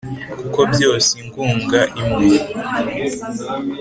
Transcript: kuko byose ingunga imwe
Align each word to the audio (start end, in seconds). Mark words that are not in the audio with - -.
kuko 0.41 0.59
byose 0.73 1.09
ingunga 1.21 1.81
imwe 2.01 2.35